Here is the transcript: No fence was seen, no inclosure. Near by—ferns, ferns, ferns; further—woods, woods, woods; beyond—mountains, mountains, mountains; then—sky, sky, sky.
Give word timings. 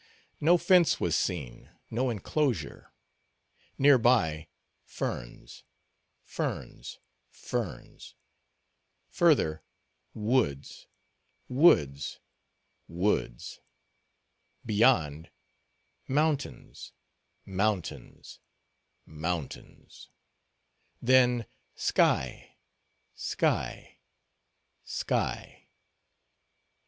No 0.39 0.57
fence 0.57 0.99
was 0.99 1.15
seen, 1.15 1.69
no 1.91 2.09
inclosure. 2.09 2.91
Near 3.77 3.99
by—ferns, 3.99 5.63
ferns, 6.23 6.97
ferns; 7.29 8.15
further—woods, 9.09 10.87
woods, 11.47 12.19
woods; 12.87 13.59
beyond—mountains, 14.65 16.93
mountains, 17.45 18.39
mountains; 19.05 20.09
then—sky, 20.99 22.55
sky, 23.13 23.99
sky. 24.83 25.67